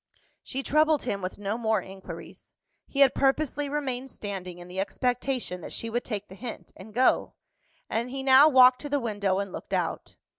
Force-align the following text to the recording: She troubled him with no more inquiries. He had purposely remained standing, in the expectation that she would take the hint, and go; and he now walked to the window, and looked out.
She 0.41 0.63
troubled 0.63 1.03
him 1.03 1.21
with 1.21 1.37
no 1.37 1.59
more 1.59 1.79
inquiries. 1.79 2.51
He 2.87 3.01
had 3.01 3.13
purposely 3.13 3.69
remained 3.69 4.09
standing, 4.09 4.57
in 4.57 4.67
the 4.67 4.79
expectation 4.79 5.61
that 5.61 5.73
she 5.73 5.91
would 5.91 6.03
take 6.03 6.27
the 6.27 6.33
hint, 6.33 6.73
and 6.75 6.91
go; 6.91 7.35
and 7.87 8.09
he 8.09 8.23
now 8.23 8.49
walked 8.49 8.81
to 8.81 8.89
the 8.89 8.99
window, 8.99 9.37
and 9.37 9.51
looked 9.51 9.73
out. 9.73 10.15